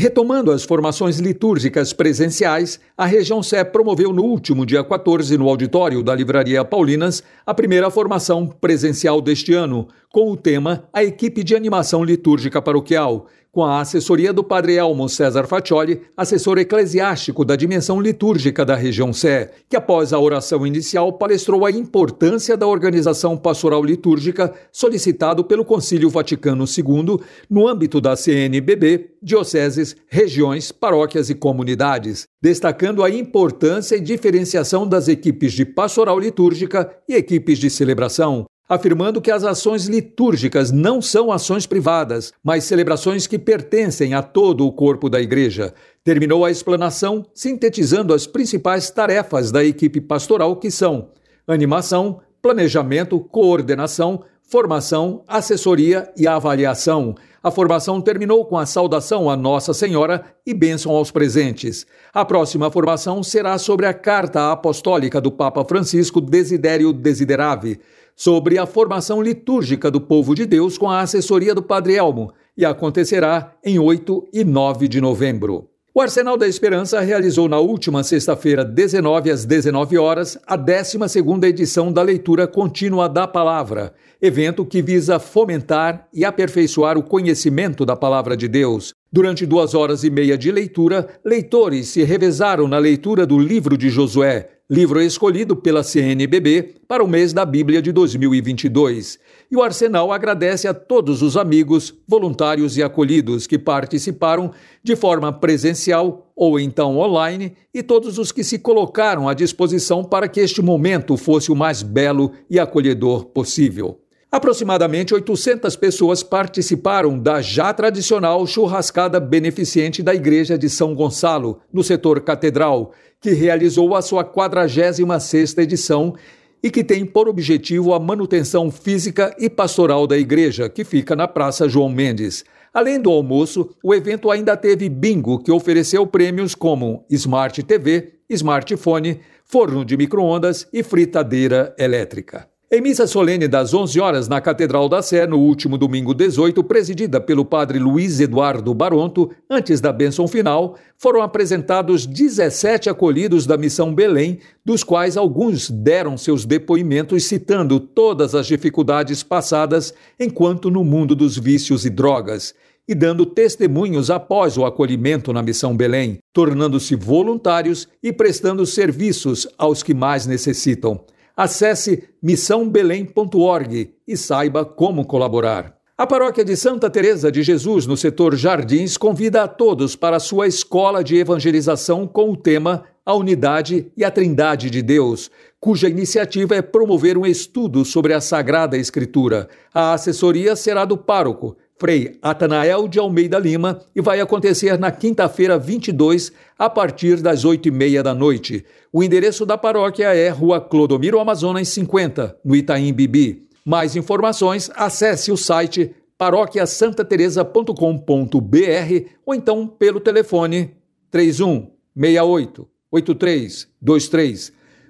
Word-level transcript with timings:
Retomando 0.00 0.52
as 0.52 0.62
formações 0.62 1.18
litúrgicas 1.18 1.92
presenciais, 1.92 2.78
a 2.96 3.04
região 3.04 3.42
Sé 3.42 3.64
promoveu 3.64 4.12
no 4.12 4.22
último 4.22 4.64
dia 4.64 4.84
14, 4.84 5.36
no 5.36 5.48
auditório 5.48 6.04
da 6.04 6.14
Livraria 6.14 6.64
Paulinas, 6.64 7.20
a 7.44 7.52
primeira 7.52 7.90
formação 7.90 8.46
presencial 8.46 9.20
deste 9.20 9.52
ano, 9.54 9.88
com 10.12 10.30
o 10.30 10.36
tema 10.36 10.84
A 10.92 11.02
Equipe 11.02 11.42
de 11.42 11.56
Animação 11.56 12.04
Litúrgica 12.04 12.62
Paroquial, 12.62 13.26
com 13.58 13.64
a 13.64 13.80
assessoria 13.80 14.32
do 14.32 14.44
Padre 14.44 14.76
Elmo 14.76 15.08
César 15.08 15.44
Faccioli, 15.44 16.02
assessor 16.16 16.58
eclesiástico 16.58 17.44
da 17.44 17.56
dimensão 17.56 18.00
litúrgica 18.00 18.64
da 18.64 18.76
região 18.76 19.12
Sé, 19.12 19.50
que 19.68 19.76
após 19.76 20.12
a 20.12 20.20
oração 20.20 20.64
inicial 20.64 21.14
palestrou 21.14 21.66
a 21.66 21.70
importância 21.72 22.56
da 22.56 22.68
organização 22.68 23.36
pastoral 23.36 23.82
litúrgica 23.82 24.54
solicitado 24.70 25.42
pelo 25.42 25.64
Concílio 25.64 26.08
Vaticano 26.08 26.66
II 26.66 27.18
no 27.50 27.66
âmbito 27.66 28.00
da 28.00 28.14
CNBB, 28.14 29.16
dioceses, 29.20 29.96
regiões, 30.06 30.70
paróquias 30.70 31.28
e 31.28 31.34
comunidades, 31.34 32.28
destacando 32.40 33.02
a 33.02 33.10
importância 33.10 33.96
e 33.96 34.00
diferenciação 34.00 34.86
das 34.86 35.08
equipes 35.08 35.52
de 35.52 35.64
pastoral 35.64 36.20
litúrgica 36.20 36.88
e 37.08 37.14
equipes 37.16 37.58
de 37.58 37.68
celebração, 37.68 38.46
afirmando 38.68 39.20
que 39.20 39.30
as 39.30 39.44
ações 39.44 39.86
litúrgicas 39.86 40.70
não 40.70 41.00
são 41.00 41.32
ações 41.32 41.66
privadas, 41.66 42.32
mas 42.44 42.64
celebrações 42.64 43.26
que 43.26 43.38
pertencem 43.38 44.12
a 44.12 44.22
todo 44.22 44.66
o 44.66 44.72
corpo 44.72 45.08
da 45.08 45.20
Igreja. 45.20 45.72
Terminou 46.04 46.44
a 46.44 46.50
explanação 46.50 47.24
sintetizando 47.34 48.12
as 48.12 48.26
principais 48.26 48.90
tarefas 48.90 49.50
da 49.50 49.64
equipe 49.64 50.00
pastoral, 50.00 50.56
que 50.56 50.70
são 50.70 51.08
animação, 51.46 52.20
planejamento, 52.42 53.18
coordenação, 53.18 54.22
formação, 54.42 55.22
assessoria 55.26 56.10
e 56.16 56.26
avaliação. 56.26 57.14
A 57.42 57.50
formação 57.52 58.00
terminou 58.00 58.44
com 58.44 58.58
a 58.58 58.66
saudação 58.66 59.30
a 59.30 59.36
Nossa 59.36 59.72
Senhora 59.72 60.24
e 60.44 60.52
bênção 60.52 60.92
aos 60.92 61.10
presentes. 61.12 61.86
A 62.12 62.24
próxima 62.24 62.70
formação 62.70 63.22
será 63.22 63.56
sobre 63.58 63.86
a 63.86 63.94
carta 63.94 64.50
apostólica 64.50 65.20
do 65.20 65.30
Papa 65.30 65.64
Francisco 65.64 66.20
Desidério 66.20 66.92
Desiderave 66.92 67.78
sobre 68.16 68.58
a 68.58 68.66
formação 68.66 69.22
litúrgica 69.22 69.88
do 69.88 70.00
povo 70.00 70.34
de 70.34 70.44
Deus 70.44 70.76
com 70.76 70.90
a 70.90 71.00
assessoria 71.00 71.54
do 71.54 71.62
Padre 71.62 71.94
Elmo 71.94 72.32
e 72.56 72.64
acontecerá 72.64 73.52
em 73.64 73.78
8 73.78 74.28
e 74.32 74.42
9 74.42 74.88
de 74.88 75.00
novembro. 75.00 75.70
O 75.98 76.00
Arsenal 76.00 76.36
da 76.36 76.46
Esperança 76.46 77.00
realizou 77.00 77.48
na 77.48 77.58
última 77.58 78.04
sexta-feira, 78.04 78.64
19 78.64 79.32
às 79.32 79.44
19 79.44 79.98
horas, 79.98 80.38
a 80.46 80.56
12ª 80.56 81.44
edição 81.44 81.92
da 81.92 82.02
leitura 82.02 82.46
contínua 82.46 83.08
da 83.08 83.26
palavra, 83.26 83.92
evento 84.22 84.64
que 84.64 84.80
visa 84.80 85.18
fomentar 85.18 86.06
e 86.14 86.24
aperfeiçoar 86.24 86.96
o 86.96 87.02
conhecimento 87.02 87.84
da 87.84 87.96
palavra 87.96 88.36
de 88.36 88.46
Deus. 88.46 88.94
Durante 89.10 89.46
duas 89.46 89.74
horas 89.74 90.04
e 90.04 90.10
meia 90.10 90.36
de 90.36 90.52
leitura, 90.52 91.08
leitores 91.24 91.88
se 91.88 92.04
revezaram 92.04 92.68
na 92.68 92.76
leitura 92.76 93.26
do 93.26 93.38
livro 93.38 93.74
de 93.74 93.88
Josué, 93.88 94.50
livro 94.68 95.00
escolhido 95.00 95.56
pela 95.56 95.82
CNBB 95.82 96.74
para 96.86 97.02
o 97.02 97.08
mês 97.08 97.32
da 97.32 97.46
Bíblia 97.46 97.80
de 97.80 97.90
2022. 97.90 99.18
E 99.50 99.56
o 99.56 99.62
Arsenal 99.62 100.12
agradece 100.12 100.68
a 100.68 100.74
todos 100.74 101.22
os 101.22 101.38
amigos, 101.38 101.94
voluntários 102.06 102.76
e 102.76 102.82
acolhidos 102.82 103.46
que 103.46 103.58
participaram 103.58 104.52
de 104.82 104.94
forma 104.94 105.32
presencial 105.32 106.30
ou 106.36 106.60
então 106.60 106.98
online 106.98 107.54
e 107.72 107.82
todos 107.82 108.18
os 108.18 108.30
que 108.30 108.44
se 108.44 108.58
colocaram 108.58 109.26
à 109.26 109.32
disposição 109.32 110.04
para 110.04 110.28
que 110.28 110.38
este 110.38 110.60
momento 110.60 111.16
fosse 111.16 111.50
o 111.50 111.56
mais 111.56 111.82
belo 111.82 112.32
e 112.50 112.58
acolhedor 112.58 113.24
possível. 113.24 113.98
Aproximadamente 114.30 115.14
800 115.14 115.74
pessoas 115.76 116.22
participaram 116.22 117.18
da 117.18 117.40
já 117.40 117.72
tradicional 117.72 118.46
churrascada 118.46 119.18
beneficente 119.18 120.02
da 120.02 120.14
Igreja 120.14 120.58
de 120.58 120.68
São 120.68 120.94
Gonçalo, 120.94 121.60
no 121.72 121.82
setor 121.82 122.20
catedral, 122.20 122.92
que 123.22 123.30
realizou 123.30 123.96
a 123.96 124.02
sua 124.02 124.22
46ª 124.22 125.62
edição 125.62 126.14
e 126.62 126.70
que 126.70 126.84
tem 126.84 127.06
por 127.06 127.26
objetivo 127.26 127.94
a 127.94 127.98
manutenção 127.98 128.70
física 128.70 129.34
e 129.38 129.48
pastoral 129.48 130.06
da 130.06 130.18
igreja, 130.18 130.68
que 130.68 130.84
fica 130.84 131.16
na 131.16 131.26
Praça 131.26 131.66
João 131.66 131.88
Mendes. 131.88 132.44
Além 132.74 133.00
do 133.00 133.10
almoço, 133.10 133.70
o 133.82 133.94
evento 133.94 134.30
ainda 134.30 134.58
teve 134.58 134.90
bingo, 134.90 135.42
que 135.42 135.50
ofereceu 135.50 136.06
prêmios 136.06 136.54
como 136.54 137.06
Smart 137.08 137.62
TV, 137.62 138.18
smartphone, 138.28 139.20
forno 139.42 139.86
de 139.86 139.96
microondas 139.96 140.68
e 140.70 140.82
fritadeira 140.82 141.74
elétrica. 141.78 142.46
Em 142.70 142.82
missa 142.82 143.06
solene 143.06 143.48
das 143.48 143.72
11 143.72 143.98
horas 143.98 144.28
na 144.28 144.42
Catedral 144.42 144.90
da 144.90 145.00
Sé, 145.00 145.26
no 145.26 145.38
último 145.38 145.78
domingo 145.78 146.12
18, 146.12 146.62
presidida 146.62 147.18
pelo 147.18 147.42
padre 147.42 147.78
Luiz 147.78 148.20
Eduardo 148.20 148.74
Baronto, 148.74 149.30
antes 149.48 149.80
da 149.80 149.90
bênção 149.90 150.28
final, 150.28 150.76
foram 150.98 151.22
apresentados 151.22 152.04
17 152.04 152.90
acolhidos 152.90 153.46
da 153.46 153.56
Missão 153.56 153.94
Belém, 153.94 154.40
dos 154.62 154.84
quais 154.84 155.16
alguns 155.16 155.70
deram 155.70 156.18
seus 156.18 156.44
depoimentos 156.44 157.24
citando 157.24 157.80
todas 157.80 158.34
as 158.34 158.46
dificuldades 158.46 159.22
passadas 159.22 159.94
enquanto 160.20 160.70
no 160.70 160.84
mundo 160.84 161.16
dos 161.16 161.38
vícios 161.38 161.86
e 161.86 161.90
drogas 161.90 162.54
e 162.86 162.94
dando 162.94 163.24
testemunhos 163.24 164.10
após 164.10 164.58
o 164.58 164.66
acolhimento 164.66 165.32
na 165.32 165.42
Missão 165.42 165.74
Belém, 165.74 166.18
tornando-se 166.34 166.94
voluntários 166.94 167.88
e 168.02 168.12
prestando 168.12 168.66
serviços 168.66 169.48
aos 169.56 169.82
que 169.82 169.94
mais 169.94 170.26
necessitam. 170.26 171.02
Acesse 171.38 172.02
missãobelém.org 172.20 173.94
e 174.08 174.16
saiba 174.16 174.64
como 174.64 175.06
colaborar. 175.06 175.78
A 175.96 176.04
paróquia 176.04 176.44
de 176.44 176.56
Santa 176.56 176.90
Teresa 176.90 177.30
de 177.30 177.44
Jesus, 177.44 177.86
no 177.86 177.96
setor 177.96 178.34
Jardins, 178.34 178.96
convida 178.96 179.44
a 179.44 179.46
todos 179.46 179.94
para 179.94 180.16
a 180.16 180.20
sua 180.20 180.48
escola 180.48 181.04
de 181.04 181.14
evangelização 181.14 182.08
com 182.08 182.32
o 182.32 182.36
tema 182.36 182.82
A 183.06 183.14
Unidade 183.14 183.86
e 183.96 184.02
a 184.02 184.10
Trindade 184.10 184.68
de 184.68 184.82
Deus, 184.82 185.30
cuja 185.60 185.88
iniciativa 185.88 186.56
é 186.56 186.62
promover 186.62 187.16
um 187.16 187.24
estudo 187.24 187.84
sobre 187.84 188.14
a 188.14 188.20
Sagrada 188.20 188.76
Escritura. 188.76 189.48
A 189.72 189.92
assessoria 189.92 190.56
será 190.56 190.84
do 190.84 190.98
pároco, 190.98 191.56
Frei 191.78 192.18
Atanael 192.20 192.88
de 192.88 192.98
Almeida 192.98 193.38
Lima 193.38 193.80
e 193.94 194.00
vai 194.00 194.20
acontecer 194.20 194.76
na 194.78 194.90
quinta-feira 194.90 195.56
22, 195.56 196.32
a 196.58 196.68
partir 196.68 197.22
das 197.22 197.44
oito 197.44 197.68
e 197.68 197.70
meia 197.70 198.02
da 198.02 198.12
noite. 198.12 198.64
O 198.92 199.00
endereço 199.02 199.46
da 199.46 199.56
paróquia 199.56 200.12
é 200.12 200.28
Rua 200.28 200.60
Clodomiro 200.60 201.20
Amazonas 201.20 201.68
50, 201.68 202.36
no 202.44 202.56
Itaim 202.56 202.92
Bibi. 202.92 203.46
Mais 203.64 203.94
informações, 203.94 204.68
acesse 204.74 205.30
o 205.30 205.36
site 205.36 205.94
paroquiasantateresa.com.br 206.16 209.08
ou 209.24 209.34
então 209.34 209.68
pelo 209.68 210.00
telefone 210.00 210.74
31 211.10 211.70
68 211.94 212.66
8323 212.90 214.52